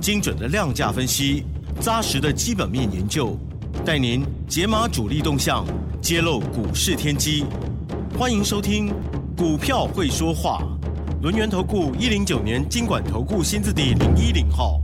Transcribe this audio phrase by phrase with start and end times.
[0.00, 1.44] 精准的量价分析，
[1.80, 3.36] 扎实的基本面研究，
[3.84, 5.64] 带您解码主力动向，
[6.00, 7.44] 揭露股市天机。
[8.18, 8.88] 欢迎收听
[9.36, 10.62] 《股票会说话》，
[11.22, 14.80] 轮源投顾一零九年经管投顾新字第零一零号。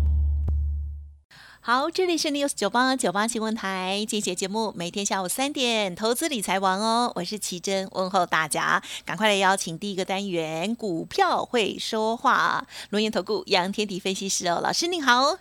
[1.71, 15.37] 好，这里是 News 九八九八新闻台，这节节目每天下午三点，投资理财王哦，我是奇珍，问候大家，赶快来邀请第一个单元，股票会说话，龙岩投顾杨天迪分析师哦，老师您好，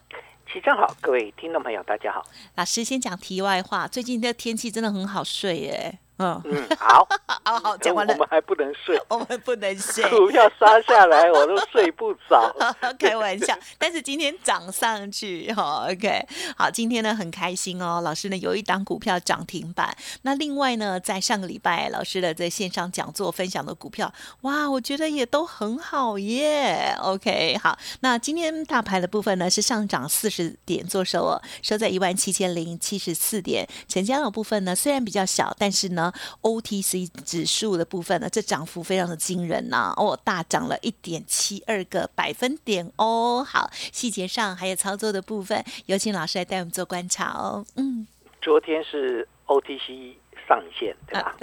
[0.51, 2.21] 奇珍好，各位听众朋友大家好，
[2.55, 5.99] 老师先讲题外话，最近的天气真的很好睡耶。
[6.17, 6.41] 嗯。
[6.45, 7.07] 嗯，好，
[7.43, 12.55] 好好讲完了，我们还不能睡， 我们不能睡，股票杀下来我都睡不着，
[12.99, 13.57] 开玩笑。
[13.77, 16.25] 但是今天涨上去，哈，OK，
[16.57, 19.95] 好，今天呢很开心哦，老师呢有一档股票涨停板。
[20.23, 36.06] 那另外呢，在上个礼拜老师的在线上讲座分享的股票，哇，我觉得也都很好耶，OK，好，那今天大盘的部分呢是上涨四十点做收哦，收在一万七千零七十四点，成交的部分呢虽然比较小，但是呢。
[36.41, 43.43] OTC 指数的部分呢，这涨幅非常的惊人呐，哦，大涨了一点七二个百分点哦。
[43.43, 47.65] 好，细节上还有操作的部分，有请老师来带我们做观察哦。
[47.75, 48.07] 嗯，
[48.41, 50.13] 昨天是 OTC
[50.47, 51.35] 上线对吧？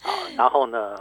[0.00, 0.96] 好， 然后呢，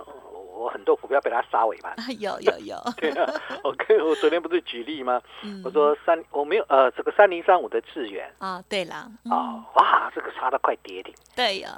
[0.59, 1.95] 我很多股票被他杀尾盘。
[2.19, 2.75] 有有有。
[2.97, 5.21] 对啊，OK，我昨天不是举例吗？
[5.63, 11.13] 我说三，我没有呃，这个三零三五的智源啊，对了，啊，哇，这个杀的快跌停。
[11.35, 11.69] 对呀。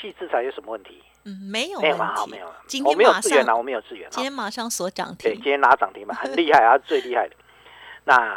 [0.00, 1.02] 细制材有什么问题？
[1.24, 2.46] 嗯，没有，没有好，没有。
[2.66, 4.06] 今天我没有资源啊，我没有资源。
[4.10, 5.30] 今天马上锁涨停。
[5.30, 7.34] 对，今天拿涨停嘛，很厉害啊， 最厉害的。
[8.04, 8.36] 那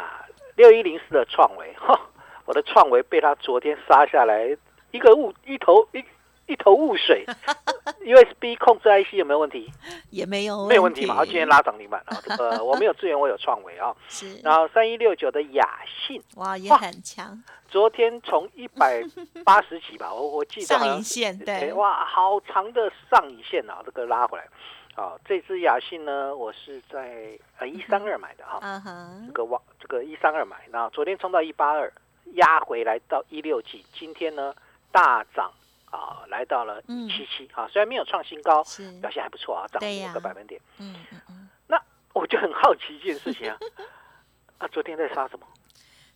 [0.56, 2.00] 六一零四的创维，哈，
[2.46, 4.56] 我的创维被他昨天杀下来，
[4.92, 6.02] 一个物一头一。
[6.50, 7.24] 一头雾水，
[8.02, 9.70] USB 控制 IC 有没有问题？
[10.10, 11.14] 也没有，没有问题嘛。
[11.14, 13.94] 好，今天拉涨停板啊，这个 我没有资源，我有创维啊。
[14.08, 14.36] 是。
[14.42, 17.40] 然后三一六九的雅信，哇，也很强。
[17.68, 19.00] 昨天从一百
[19.44, 24.48] 八十几吧，我我记得上影线对，哇，好长的上影线啊，这个拉回来。
[24.96, 28.58] 好，这支雅信呢，我是在呃一三二买的哈。
[29.28, 31.92] 这个往这个一三二买，然后昨天冲到一八二，
[32.34, 34.52] 压回来到一六几，今天呢
[34.90, 35.52] 大涨。
[35.90, 38.62] 啊，来到了一七七啊，虽然没有创新高，
[39.00, 40.60] 表现还不错啊，涨五个百分点。
[40.78, 41.48] 嗯嗯嗯。
[41.66, 41.80] 那
[42.12, 43.58] 我就很好奇一件事情啊，
[44.58, 45.46] 啊，昨天在杀什么？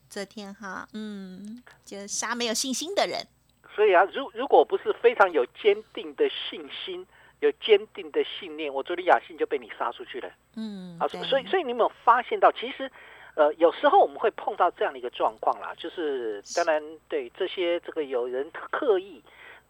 [0.08, 3.26] 昨天哈，嗯，就杀没有信心的人。
[3.74, 7.04] 所以啊，如如果不是非常有坚定的信心、
[7.40, 10.30] 有坚定的信念，我昨天雅信就被你杀出去了。
[10.54, 12.90] 嗯，啊，所以所以你有没有发现到，其实？
[13.36, 19.20] 呃，有时候我们会碰到这样的一个状况啦，就是当然对这些这个有人刻意。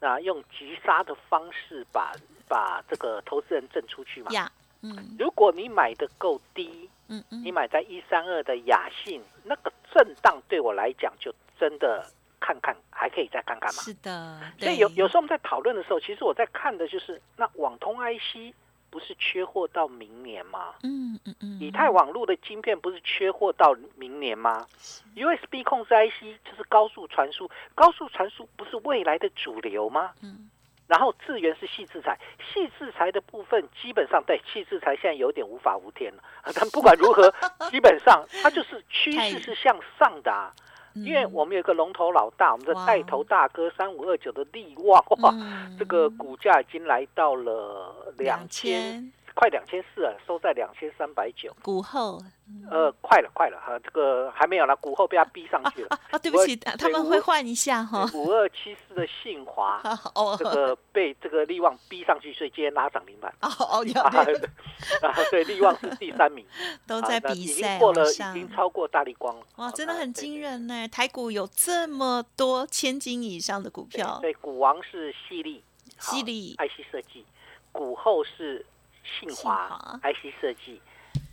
[0.05, 2.13] 那用急杀的方式把
[2.47, 4.31] 把这个投资人震出去嘛？
[4.33, 4.51] 呀，
[4.83, 12.05] 嗯，如果你买的够低，嗯嗯，你买在一三二的雅信，那个震荡对我来讲就真的
[12.39, 13.81] 看看还可以再看看嘛？
[13.81, 18.53] 是的，所以有有时候我们在讨论的时候，其实我在看的就是那网通 IC。
[18.95, 20.73] 不是缺货到明年吗？
[20.83, 24.65] 嗯嗯嗯，以太网络的晶片不是缺货到明年吗
[25.17, 30.11] ？USB 控制 IC 就是高速传输，高速传输不是未来的主流吗？
[30.23, 30.49] 嗯，
[30.87, 36.23] 然后资源是细制材，细制材的部分基本上对细制材现在有点无法无天了，
[36.55, 37.29] 但不管如何，
[37.69, 40.53] 基本上它就是趋势是向上的。
[40.95, 45.33] 因为我们有一个龙头老大，我们的带头大哥三五二九的利旺，哇，
[45.77, 49.11] 这个股价已经来到了两千。
[49.35, 51.53] 快两千四了，收在两千三百九。
[51.61, 52.23] 股后，
[52.71, 55.99] 呃，快了，快了哈，这个还没有了，股后被他逼上去了。
[56.09, 58.09] 啊，对不起，他们会换一下哈。
[58.13, 59.81] 五二七四的信华，
[60.15, 63.29] 哦，这个被这个利旺逼上去，所以今天拉涨停板。
[63.41, 64.13] 哦哦，有啊，
[65.29, 66.45] 对，利旺是第三名，
[66.87, 69.45] 都在比赛过了，已经超过大力光了。
[69.57, 70.87] 哇，真的很惊人呢！
[70.87, 74.17] 台股有这么多千金以上的股票。
[74.21, 75.61] 对，股王是犀利，
[75.99, 77.25] 犀利爱惜设计，
[77.73, 78.65] 股后是。
[79.19, 80.81] 信华 IC 设计，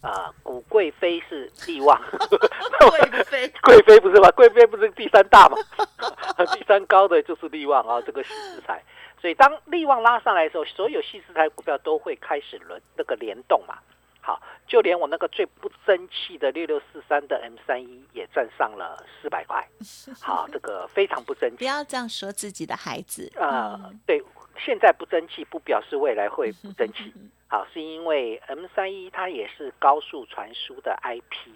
[0.03, 2.01] 啊，古贵妃是力旺，
[2.91, 4.31] 贵妃贵妃不是吗？
[4.33, 5.57] 贵妃不是第三大吗？
[6.55, 8.83] 第三高的就是力旺啊，这个细资材。
[9.21, 13.79] 所以当力旺拉上来的时候，所有细资材股票都会开始轮那个联动嘛。
[14.25, 19.67] 好，就连我那个最不争气的六六四三的 M 三一也赚上了四百块。
[20.23, 21.57] 好，这个非常不争气。
[21.57, 23.29] 不要这样说自己的孩子。
[23.35, 24.23] 呃，对，
[24.57, 27.13] 现在不争气不表示未来会不争气。
[27.51, 31.51] 好，是因为 M 三一它也是高速传输的 IP，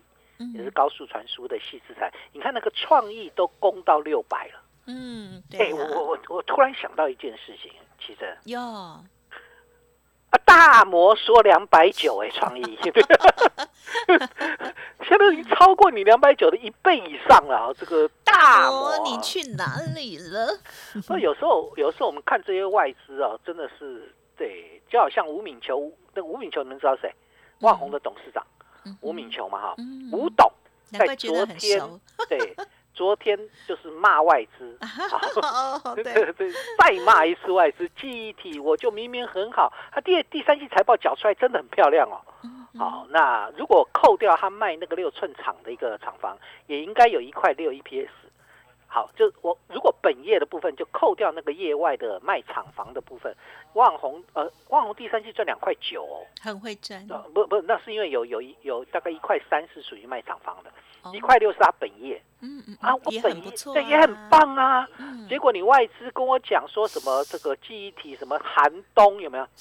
[0.52, 2.12] 也是高速传输的细资产。
[2.32, 4.60] 你看那个创意都攻到六百了。
[4.88, 5.72] 嗯，对。
[5.72, 7.70] 我我我我突然想到一件事情，
[8.00, 9.04] 其实哟。
[10.38, 12.78] 大摩说两百九哎，创意，
[15.08, 17.72] 现在已经超过你两百九的一倍以上了啊！
[17.78, 20.58] 这个大摩你去哪里了？
[21.08, 27.14] 那有时候，有时候我们看这些外资啊，真的是对，就好像吴敏球，那吴敏球你们知道谁？
[27.60, 28.44] 万宏的董事长
[29.00, 29.74] 吴敏球嘛哈，
[30.12, 30.50] 吴董
[30.90, 31.80] 在昨天
[32.28, 32.56] 对。
[32.96, 33.38] 昨天
[33.68, 34.78] 就是骂外资，
[36.02, 36.02] 对
[36.32, 37.86] 对，再骂一次外资。
[37.90, 42.16] 记忆体我就明明很好，他第第三季财报缴出来真的很漂亮哦。
[42.78, 48.08] 好，那如果扣掉他卖那个六寸厂的一个厂房，也应该有一块六 EPS。
[48.88, 53.34] 好，就我如果本业的部分就扣掉那个业外的卖厂房的部分，
[53.74, 57.06] 万宏呃万宏第三季赚两块九哦，很会赚。
[57.34, 60.72] 不不，那是因为有有一有大概一块三是属于卖厂房的。
[61.12, 64.86] 一块六是他本业，嗯嗯啊，我本业对也很棒啊。
[65.28, 69.46] 结果你外资跟我讲说什么这个记忆体什么寒冬有没有？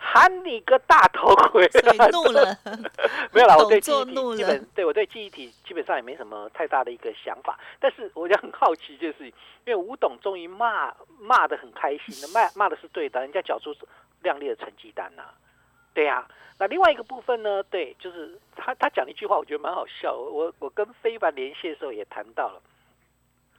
[0.00, 1.68] 喊你个大头鬼！
[2.12, 2.56] 怒了，
[3.32, 7.58] 没有啦，我对记忆体基本对我对记忆体基本上也没什么太大的一个想法。
[7.80, 9.32] 但是我就很好奇，一件事情因
[9.66, 13.74] 为吴董终于骂骂的很开心的，骂骂的是对的，人家缴出
[14.22, 15.24] 亮丽的成绩单呐，
[15.94, 16.26] 对呀。
[16.60, 17.62] 那另外一个部分呢？
[17.62, 20.12] 对，就是他他讲一句话，我觉得蛮好笑。
[20.12, 22.60] 我我跟非凡连线的时候也谈到了，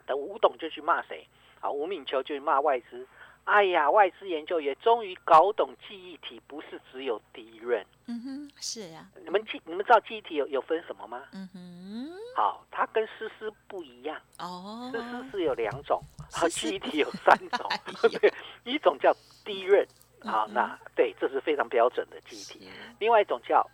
[0.06, 1.26] 等吴董就去骂谁？
[1.62, 3.08] 啊，吴敏球就去骂外资。
[3.46, 7.84] 哎呀，外资研究员终于搞懂记忆体不是只有第一润。
[8.08, 9.08] 嗯哼，是呀。
[9.24, 11.24] 你们记你们知道记忆体有有分什么吗？
[11.32, 12.10] 嗯哼。
[12.36, 14.22] 好，它跟思思不一样。
[14.40, 14.92] 哦。
[14.94, 16.04] 思思是有两种，
[16.34, 17.66] 好，记忆体有三种。
[18.20, 18.34] 对，
[18.66, 19.16] 一种叫
[19.46, 19.88] 低润。
[20.22, 22.70] 好，那对，这是非常标准的记忆体。
[23.00, 23.66] 另外一种叫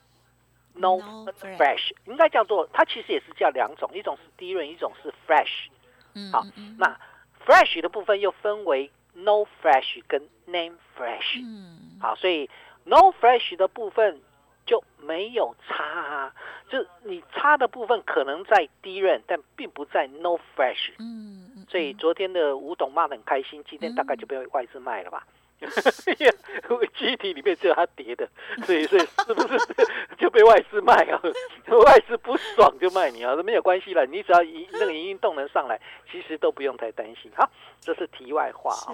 [0.74, 0.98] no
[1.40, 5.68] fresh，应该叫做它其实也是叫两种，一种是低润，一种是 fresh。
[6.32, 6.46] 好，
[6.78, 7.00] 那
[7.46, 11.42] fresh 的部分又分为 no fresh 跟 name fresh。
[12.00, 12.50] 好，所以
[12.84, 14.22] no fresh 的部分
[14.66, 16.36] 就没有差啊，
[16.70, 20.94] 就你差的部分可能在低润，但并不在 no fresh。
[21.00, 25.26] 嗯，所以昨天的吴董骂的很开心，今天大概就被外资卖了吧。
[26.98, 28.28] 记忆体里面只有它跌的，
[28.66, 29.58] 所以所以是不是
[30.18, 31.22] 就被外资卖啊？
[31.84, 34.06] 外资不爽就卖你啊，没有关系了。
[34.06, 35.80] 你只要营那个营运动能上来，
[36.12, 37.32] 其实都不用太担心。
[37.36, 37.50] 好，
[37.80, 38.94] 这是题外话啊。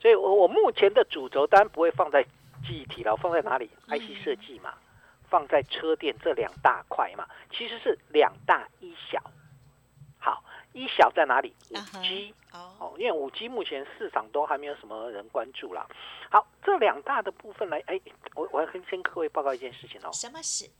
[0.00, 2.22] 所以，我我目前的主轴当然不会放在
[2.66, 4.74] 记忆体了，放在哪里？IC 设计嘛，
[5.28, 9.22] 放在车电这两大块嘛，其实是两大一小。
[10.72, 10.78] 好。
[10.78, 11.54] 一小在哪里？
[11.70, 15.86] 五 G 哦，因为五 G 目前市场都还没有什么人关注啦。
[16.30, 18.00] 好，这两大的部分来，哎，
[18.34, 20.10] 我我要跟先各位报告一件事情哦。
[20.12, 20.70] 什么事？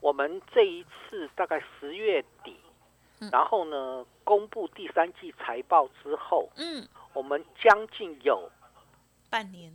[0.00, 2.56] 我们这一次大概十月底，
[3.32, 8.50] 然后呢，公布第三季财报之后，嗯，我们将近有
[9.30, 9.72] 半年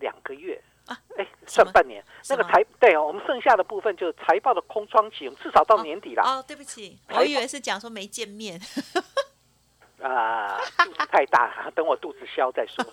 [0.00, 0.62] 两个月。
[0.92, 6.22] 啊， 哎，算半年，那个财对哦，我们剩下的部分就是财报的空窗期，至少到年底了。
[6.22, 8.60] 哦，对不起，我以为是讲说没见面。
[10.02, 12.84] 啊，肚子太大，等我肚子消再说。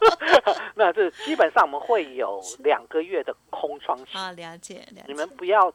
[0.76, 4.18] 那这基本上我们会有两个月的空窗期。
[4.18, 5.04] 啊，了解，了解。
[5.06, 5.72] 你们不要。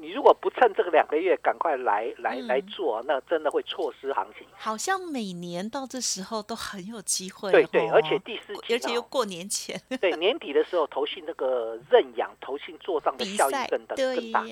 [0.00, 4.46] 你如果不趁这个两个月赶快来来来做，那真的会错失行情。
[4.56, 7.50] 好像每年到这时候都很有机会。
[7.50, 9.80] 对对，而且第四季，而且又过年前。
[10.00, 14.44] 对，年底的时候，投信那个认养、投信做账的效益更大，更大。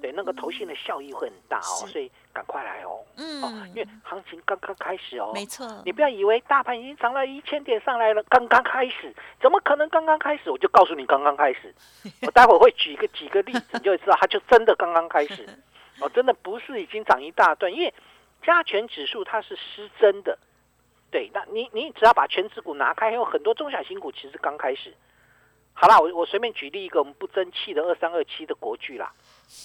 [0.00, 3.04] 对，那个投信的效益会很大哦，所以赶快来哦。
[3.16, 5.32] 嗯，因为行情刚刚开始哦。
[5.34, 5.66] 没错。
[5.84, 10.50] 你不要以为大盘已经涨了一千点上来了，刚刚开始，怎么可能刚刚开始？
[10.50, 11.74] 我就告诉你，刚刚开始。
[12.22, 14.74] 我待会会举一个几个例子，你就会知道，它就真的。
[14.76, 15.46] 刚刚开始，
[16.00, 17.92] 哦，真的不是已经涨一大段，因为
[18.42, 20.38] 加权指数它是失真的，
[21.10, 24.94] 对，那你你只要把全指股拿开，有很多中小型股其实刚开始。
[25.72, 29.12] 好啦，我我随便举例一个我们不争气的二三二七的国巨啦，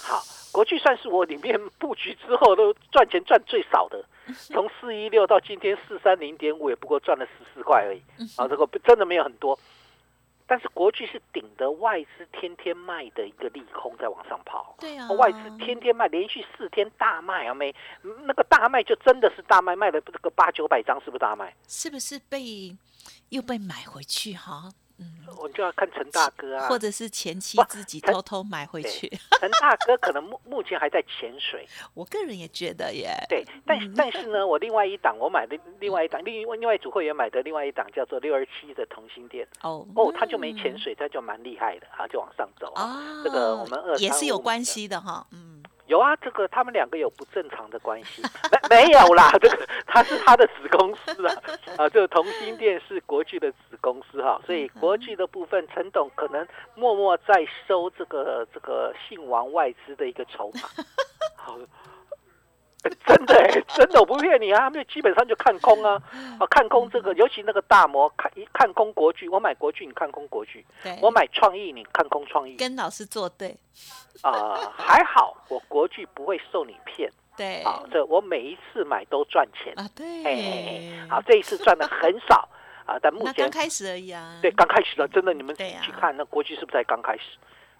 [0.01, 4.03] 好，国巨算是我里面布局之后都赚钱赚最少的，
[4.51, 8.01] 从四一六到今天四三零点五，也不过赚了十四块而已，
[8.37, 9.57] 啊，这个真的没有很多。
[10.45, 17.73] 但是国巨是顶着外资天天卖的一个利空在往上跑，对啊，外资天天卖，连续四天大卖啊，没
[18.25, 21.55] 那个大卖就真的是大卖，卖了这个八九百张，是不是大卖？
[21.67, 22.75] 是不是被
[23.29, 24.69] 又被买回去哈？
[25.37, 29.09] 我就要看陈大哥啊，或者是前妻自己偷偷买回去。
[29.39, 33.09] 陈大哥可能目目前还在潜水，我个人也觉得耶。
[33.27, 39.47] 对，但但是呢，我另外一档我买的另外一档，另另外一组会员买的另外一档叫做六二七的同心店。
[39.61, 43.21] 哦哦，他就没潜水，他就蛮厉害的啊，就往上走啊。
[43.23, 45.52] 这个我们二也是有关系的哈，嗯。
[45.93, 48.23] 有啊，这个他们两个有不正常的关系，
[48.67, 51.35] 没没有啦， 这个他是他的子公司啊，
[51.77, 60.61] 啊，这个同心店是国际的子公司哈，所以国际的部分，陈董可能默默在收这个这个姓王外资的一个筹码，
[61.35, 61.59] 好。
[63.07, 66.01] 真的哎，真的我不骗你啊，他们就基本上就看空啊，
[66.39, 70.65] 啊看空这个，尤其那个大摩看一看空国剧，我买国剧，你看空国巨，
[71.01, 73.55] 我买创意，你看空创意，跟老师作对。
[74.21, 79.73] 啊，还好我国剧不会受你骗，对，啊，这我每一次买都赚钱。
[79.77, 82.47] 啊，对，好这一次赚的很少
[82.85, 87.37] 啊，但目前刚开始而已啊，对，刚开始的，真的你们去看那国际是不是才刚开始？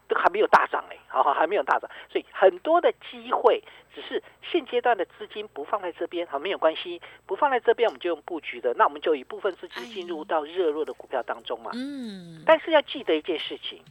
[0.07, 11.71] 都还没有大涨哎，好好还没有大涨，所以很多的机会只是现阶段的资金不放在这边，好没有关系，不放在这边我们就用布局的，那我们就一部分资金进入到热络的股票当中嘛。
[11.73, 12.43] 嗯。
[12.45, 13.81] 但是要记得一件事情，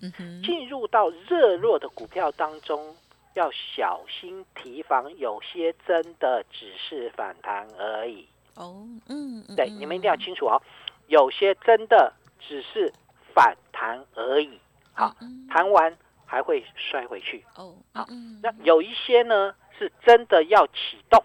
[0.42, 2.94] 进入到热络的股票当中
[3.34, 8.28] 要小心提防，有些真的只是反弹而已。
[8.56, 10.60] 哦，嗯，对，你们一定要清楚哦，
[11.06, 12.92] 有些真的只是
[13.34, 14.60] 反弹而已。
[14.94, 15.16] 好，
[15.48, 15.96] 弹完
[16.26, 17.44] 还会摔回去。
[17.56, 18.06] 哦，好，
[18.42, 21.22] 那有一些呢是真的要启动。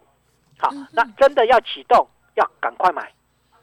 [0.59, 3.13] 好，那真的要启动，要赶快买。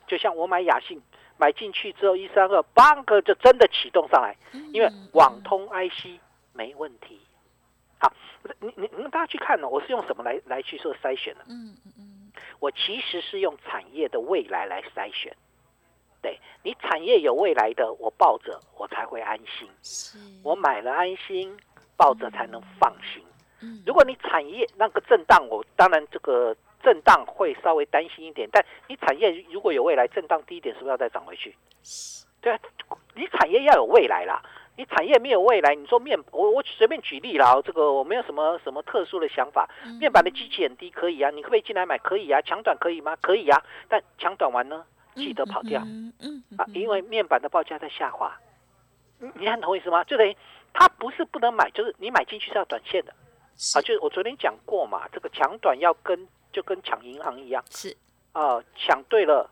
[0.07, 1.03] 就像我买雅信，
[1.39, 4.37] 买进去之后一三二，半个就真的启动上来，
[4.73, 6.21] 因为网通 IC
[6.53, 7.19] 没问题。
[7.99, 8.13] 好，
[8.61, 11.41] 你你你们大家去看呢，我是用什么来来去做筛选的？
[11.49, 15.35] 嗯嗯嗯，我其实是用产业的未来来筛选。
[16.25, 19.69] 对你产业有未来的，我抱着我才会安心。
[20.43, 21.55] 我买了安心，
[21.99, 23.23] 抱着才能放心。
[23.61, 28.49] 嗯，如果你产业那个震荡，我当然这个震荡会稍微担心一点。
[28.51, 31.55] 但你产业如果有未来，震荡低一点，是不是要再涨回去？
[32.41, 32.59] 对啊，
[33.15, 34.41] 你产业要有未来啦。
[34.77, 39.69] 你产业没有未来，你说面我我随便举例啦，这个我没有什么什么特殊的想法。
[40.01, 41.99] 面板的机器很低，可以啊，你可不可以进来买？
[41.99, 43.15] 可以啊，强短可以吗？
[43.21, 44.85] 可以啊，但强短完呢？
[45.15, 48.37] 记得跑掉，嗯啊，因为面板的报价在下滑，
[49.19, 50.03] 你看懂我意思吗？
[50.05, 50.37] 就等于
[50.73, 53.13] 它不是不能买，就是你买进去是要短线的，
[53.75, 57.97] 啊，就是我昨天讲过嘛，这个抢短要跟就跟抢银行一样，是。
[58.33, 59.49] 啊，抢对了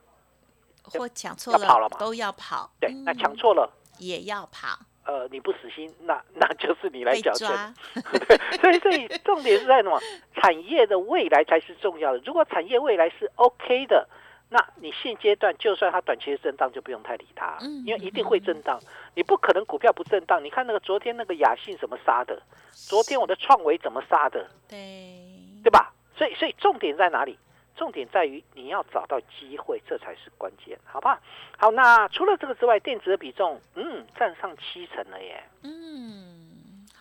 [0.83, 7.49] 或抢错了跑了嘛，都要跑，对，那抢错了也要跑，呃，你不死心，那那就是你来缴钱，
[7.95, 10.00] 对，所以所以重点是在什么？
[10.35, 14.09] 产业的未来才是重要的，如果产业未来是 OK 的。
[14.53, 17.57] 那你现阶段就算它短期的震荡，就不用太理它，
[17.87, 18.79] 因为一定会震荡。
[19.15, 20.45] 你不可能股票不震荡。
[20.45, 22.43] 你看那个昨天那个雅信怎么杀的？
[22.73, 24.47] 昨天我的创维怎么杀的？
[24.69, 25.17] 对，
[25.65, 25.95] 对吧？
[26.15, 27.39] 所以，所以重点在哪里？
[27.75, 31.19] 重点在于你要找到机会，这才是关键，好不好？
[31.57, 35.43] 好，那除了这个之外，电子的比重，嗯，占上七成了耶。
[35.63, 36.42] 嗯。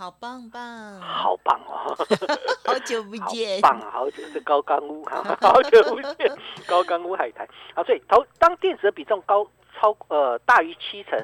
[0.02, 1.96] 好棒棒，好棒哦！
[2.66, 7.48] 好久不见，棒，好久是高干屋， 好久不见， 高干屋海苔。
[7.76, 9.46] 啊，所以投当电子的比重高
[9.80, 11.20] 超呃大于七成，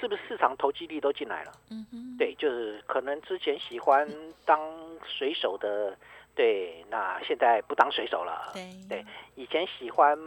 [0.00, 1.52] 是不是市场投机力都进来了？
[1.68, 4.08] 嗯哼，对，就是可能之前喜欢
[4.46, 4.58] 当
[5.04, 5.94] 水手的，
[6.34, 8.50] 对，那现在不当水手了。
[8.54, 10.18] 对，对，以前喜欢。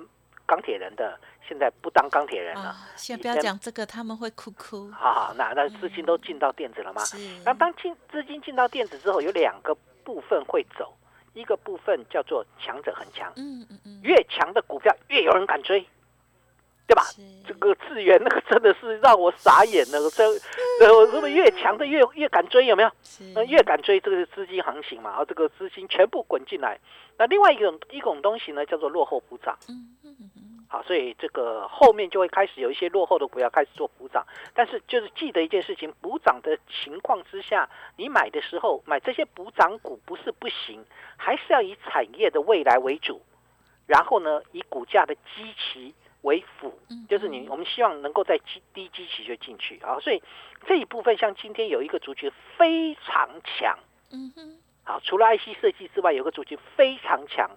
[0.45, 4.89] 钢铁人的现在不当钢铁人了，先不要讲这个，他们会哭哭。
[4.91, 7.01] 好，那那资金都进到电子了吗？
[7.43, 10.95] 那当进资金进到电子之后，有两个部分会走，
[11.33, 15.85] 一个部分叫做强者很强，嗯嗯嗯，越强的股票越有人敢追，
[16.87, 17.03] 对吧？
[17.47, 20.23] 这个资源那个真的是让我傻眼了，这
[20.81, 22.91] 呃， 这么越强的越越敢追，有没有？
[23.33, 26.79] 那越敢追，这个资金行情嘛，啊这个资金全部滚进来。
[27.17, 29.57] 那另外一种一种东西呢，叫做落后补涨。
[29.67, 30.29] 嗯嗯嗯。
[30.67, 34.25] 好，所以这个后面就会开始有一些落后的股票开始做补涨。
[34.53, 40.83] 但是就是记得一件事情，补涨的情况之下，你买的时候买这些补涨股不是不行，
[41.17, 43.21] 还是要以产业的未来为主，
[43.85, 45.93] 然后呢以股价的基期
[46.25, 46.77] 为辅。
[47.07, 49.97] 就是你我们希望能够在低低基期就进去啊。
[50.01, 50.21] 所以
[50.67, 53.79] 这一部分像今天有一个族群非常强。
[54.11, 54.57] 嗯哼。
[54.87, 57.49] 好，除了 IC 设计之外，有个主题非常强，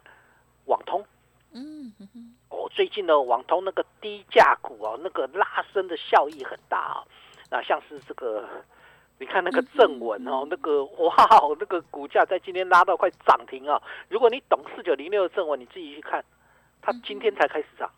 [0.64, 1.04] 网通。
[1.52, 7.04] 嗯哼，哦，最近的网通那个低价股哦，那个拉升的效益很大啊。
[7.50, 8.48] 那像是这个，
[9.18, 11.14] 你看那个正文哦，那个哇，
[11.60, 13.82] 那个股价在今天拉到快涨停啊。
[14.08, 16.24] 如果你懂四九零六的正文，你自己去看，
[16.80, 17.90] 它今天才开始涨。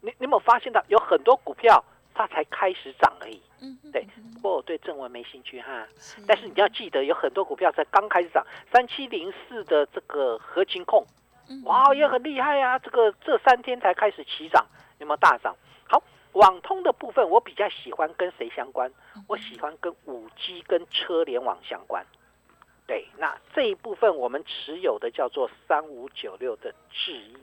[0.00, 1.84] 你你有没有发现到有很多股票？
[2.12, 3.40] 它才开始涨而已。
[3.62, 4.06] 嗯，对。
[4.34, 5.86] 不过我对正文没兴趣哈。
[6.26, 11.06] 但是你要记得，有很多股票在刚开始涨，三七零四的这个合情控，
[11.64, 12.78] 哇，也很厉害啊。
[12.80, 14.66] 这个这三天才开始起涨，
[14.98, 15.56] 有没有大涨？
[15.88, 16.02] 好，
[16.32, 18.92] 网通的部分我比较喜欢跟谁相关？
[19.26, 22.04] 我喜欢跟五 G 跟车联网相关。
[22.86, 27.36] 对，那这一部分我们持有的叫做三五九六的智易。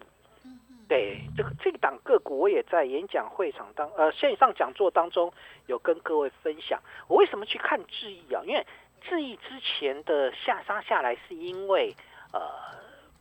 [0.88, 5.32] 对，这个这档个股我也在演讲会场当呃线上讲座当中
[5.66, 6.80] 有跟各位分享。
[7.10, 8.42] 我为什么去看智易啊？
[8.46, 8.66] 因为
[9.02, 11.94] 智易之前的下杀下来是因为
[12.32, 12.40] 呃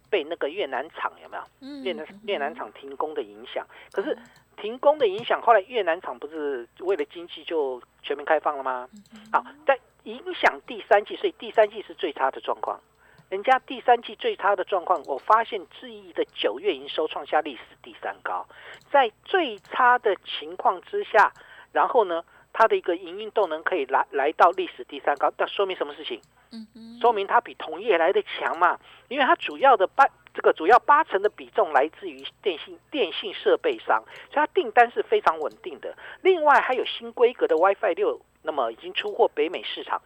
[0.09, 1.83] 被那个越南厂有没有？
[1.83, 3.67] 越南越南厂停工的影响。
[3.91, 4.17] 可是
[4.57, 8.89] 停工的影响，后来越南厂不是为了经济就全面开放了吗？
[9.33, 12.81] 好，在影响第三季，所以第三季是最差的状况。
[13.29, 18.47] 人家第三季最差的状况，我发现智易的九月营收创下历史第三高，
[18.91, 21.33] 在最差的情况之下，
[21.73, 26.21] 然后呢，它的一个营运动能可以来来到历史第三高，那说明什么事情？
[26.53, 28.79] 嗯说明它比同业来的强嘛，
[29.09, 34.03] 因为它主要的八这个主要八成的比重来自于电信电信设备商，
[34.33, 35.95] 所以它订单是非常稳定的。
[36.23, 40.01] 另外还有新规格的 WiFi 六，那么已经出货北美市场，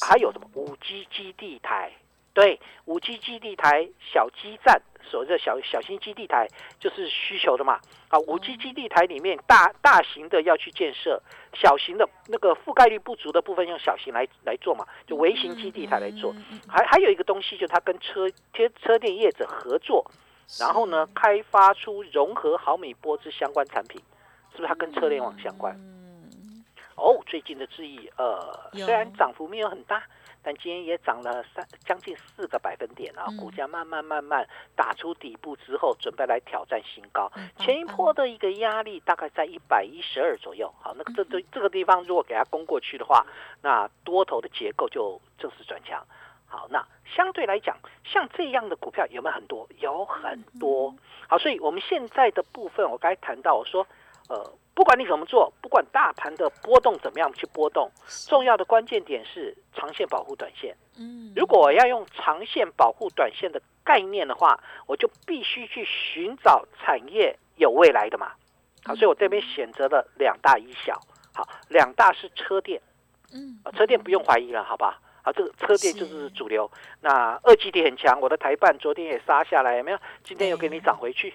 [0.00, 1.92] 还有什么五 G 基地台？
[2.34, 6.48] 对，五 G 基地台、小基站，所谓的小小型基地台
[6.78, 7.78] 就是需求的嘛。
[8.08, 11.22] 啊，五 G 基地台里面大大型的要去建设，
[11.52, 16.34] 小型的那个覆盖率不足的部分用小型来来做嘛，就微型基地台来做。
[16.66, 20.10] 还还有一个东西，就它跟车贴车电业者合作，
[20.58, 24.00] 然后呢开发出融合毫米波之相关产品，
[24.52, 25.78] 是不是它跟车联网相关？
[26.96, 30.02] 哦，最近的智易，呃，虽然涨幅没有很大。
[30.42, 37.30] 但今天也涨了三将近四个百分点啊，股价慢慢慢慢打出底部之后，准备来挑战新高。
[37.58, 40.72] 前一波的一个压力大概在一百一十二左右。
[40.80, 43.24] 好，那个这这这个地方如果给它攻过去的话，
[43.62, 46.04] 那多头的结构就正式转强。
[46.46, 49.68] 好，那相对来讲，像这样的股票有没有很多？
[49.78, 50.94] 有很多。
[51.28, 53.86] 好，所以我们现在的部分，我刚才谈到我说，
[54.28, 54.52] 呃。
[54.74, 57.90] 不管你怎么做，不管大盘的波动怎么样去波动，
[58.28, 60.74] 重要的关键点是长线保护短线。
[60.98, 68.32] 嗯，如果我要用长线保护短线的概念的话，我就必须去寻找产业有未来的嘛。
[68.84, 71.00] 好，所以我这边选择了两大一小。
[71.34, 72.80] 好，两大是车电，
[73.32, 75.00] 嗯，车电不用怀疑了，好吧？
[75.22, 76.68] 啊，这个车电就是主流。
[77.00, 79.98] 那二级跌很强，我的台办昨天也杀下来，有没有？
[80.24, 81.32] 今天又给你涨回去。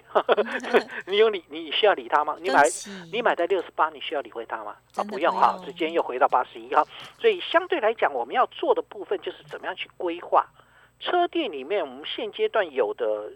[1.06, 1.42] 你有理？
[1.48, 2.36] 你需要理它吗？
[2.38, 2.62] 你买
[3.10, 4.76] 你买在六十八，你需要理会它吗？
[4.94, 6.84] 啊，不用哈，直接又回到八十一哈。
[7.18, 10.46] 所以相对来讲，我们要做的部分就是怎么样去规划
[11.00, 13.32] 车店里面，我们现阶段有的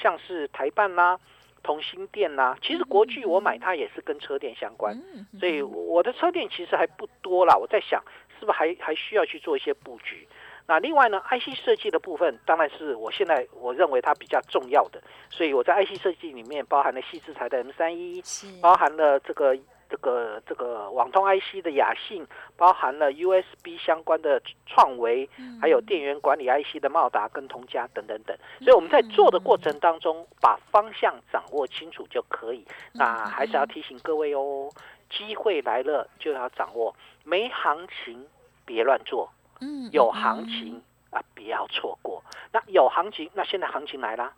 [0.00, 1.20] 像是台办啦、
[1.62, 4.98] 同心店啦，其实国巨我买它也是跟车店相关，
[5.38, 7.54] 所以我的车店其实还不多啦。
[7.54, 8.02] 我在想。
[8.38, 10.26] 是不是还还需要去做一些布局？
[10.68, 18.20] 那另外呢，IC 设计的部分当然是我现在我认为它比较重要的，所以我在 IC 设计里面包含了细制材的 M 三一，
[18.60, 19.56] 包含了这个
[19.88, 28.36] 这个这个网通 IC 的雅信，包含了 USB 相关的创维，还有电源管理 IC 的茂达跟同家等等等。
[28.58, 32.66] 所以我们在做的过程当中，把方向掌握清楚就可以。
[32.92, 34.68] 那还是要提醒各位哦。
[35.10, 38.26] 机会来了就要掌握，没行情
[38.64, 42.22] 别乱做，嗯，有行情啊不要错过。
[42.52, 44.32] 那有行情，那现在行情来了，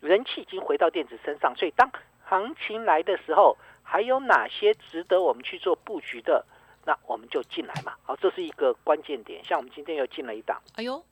[0.00, 1.90] 人气已经回到电子身上，所以当
[2.24, 6.44] 行情来的时候，还有哪些值得我们去做布局的，
[6.84, 7.94] 那我们就进来嘛。
[8.04, 9.44] 好，这是一个关键点。
[9.44, 11.02] 像我们今天又进了一档，哎呦，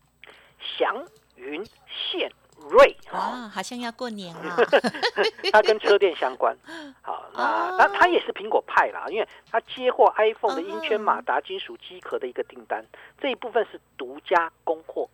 [0.59, 1.05] 祥
[1.37, 2.31] 云线。
[2.71, 4.57] 瑞啊，好像要过年了。
[5.53, 6.57] 它跟车店相关。
[7.03, 12.85] 好，那那它也是苹果派啦，因为它接获 iPhone 的音圈马达金属机壳的一个订单，
[13.21, 15.09] 这一部分是独家供货。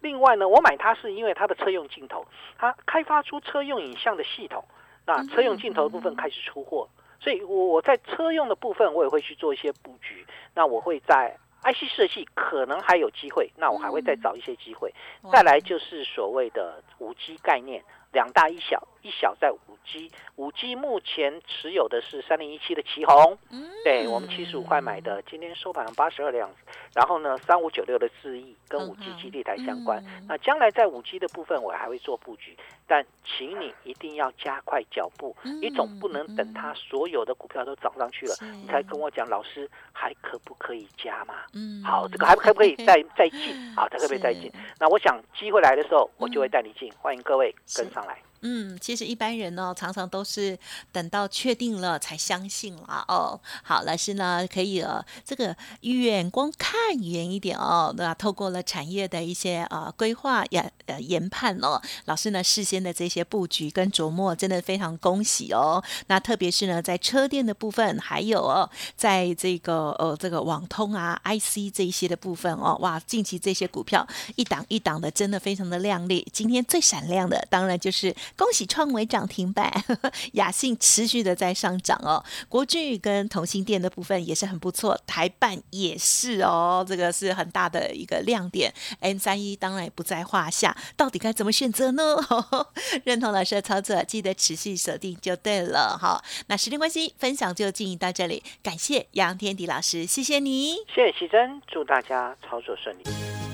[0.00, 2.26] 另外呢，我买它是因为它的车用镜头，
[2.58, 4.64] 它开发出车用影像的系统，
[5.06, 6.88] 那车用镜头的部分开始出货，
[7.20, 10.26] 所以我我在车用的部分我也会去做一些布局。
[10.54, 11.36] 那我会在。
[11.64, 14.92] IC 设计可能还有机会，那我还会再找一些机会。
[15.30, 23.38] 再来就是所谓的五 G 概念，两大一小，一小在五 G，五 G 目前持有的是三零一七的旗宏，
[23.84, 26.50] 对我们七十五块买的，今天收盘八十二两。
[26.94, 32.54] 然后呢，三五九六的智易跟五 G 基地台相关，那将来在五 G 的部分我还会做布局，
[32.86, 41.36] 但请你一定要加快脚步，你总不能等它所有的股票都涨上去了，你才跟我讲老师还可不可以加嘛？
[41.54, 43.74] 嗯，好，这个还可不可以再 再进？
[43.74, 44.52] 好，它可不可以再进？
[44.78, 48.31] 那我想机会来的时候，我就会带你进，欢迎各位跟上来。
[48.42, 50.58] 嗯，其实一般人呢，常常都是
[50.92, 53.04] 等到确定了才相信啦。
[53.08, 58.12] 哦，好，老师呢可以呃这个远光看远一点哦，那？
[58.14, 65.82] 透过了产业的一些呃规划研呃研判哦，老师呢事先的这些布局跟琢磨，真的非常恭喜哦。
[66.06, 76.24] 那特别是呢，在车电的部分，还有哦，在这个呃这个网通啊、IC 这一些的部分哦，哇，近期这些股票一档一档的，真的非常的亮丽。
[76.32, 79.72] 今天最闪亮的，当然就是恭喜创维涨停板，
[80.32, 82.24] 雅信持续的在上涨哦。
[82.48, 88.72] 国巨跟同心电的部分也是很不错，台办也是哦，这个是很大的一个亮点。
[89.00, 92.16] M 三一当然也不在话下，到底该怎么选择呢？
[93.04, 96.22] 认同老师的操作，记得持续锁定就对了哈。
[96.46, 103.02] 那时间关系，分享就进行到这里，感谢杨天迪老师，谢谢你，谢谢奇珍，祝大家操作顺利。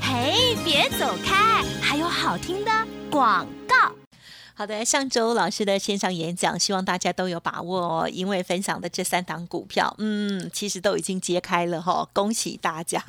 [0.00, 2.70] 嘿，别走开，还有好听的
[3.10, 3.97] 广告。
[4.58, 8.08] 好的，上周老师的线上演讲，希望大家都有把握哦。
[8.12, 13.00] 因为分享的这三档股票，嗯，其实都已经揭开了哈，恭喜大家，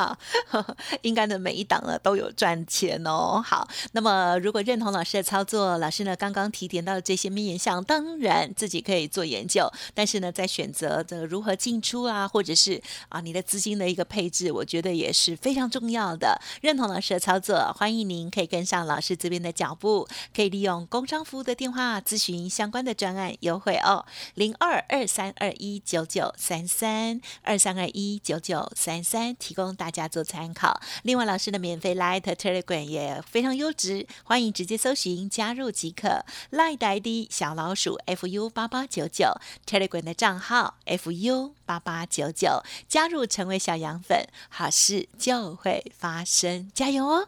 [1.01, 3.41] 应该呢每一档呢都有赚钱哦。
[3.43, 16.39] 好，那么如果认同老师的操作，老师呢刚刚提点到的这些面向，当然自己可以做研究，但是呢在选择的如何进出啊，或者是啊你的资金的一个配置，我觉得也是非常重要的。
[16.61, 21.38] 认同老师的操作，欢迎您可以跟上老师这边的脚步，可以利用工商服。
[21.43, 30.79] 的电话咨询相关的专案优惠哦，零二二三二一九九三三二三二一九九三三，提供大家做参考。
[31.03, 36.25] 另外，老师的免费 Light Telegram 也非常优质，欢迎直接搜寻加入即可。
[36.51, 39.33] Light ID 小老鼠 fu 八八九九
[39.65, 47.27] ，Telegram 的账号 fu 八八九九，加入成为小羊粉，好事就会发生，加油哦！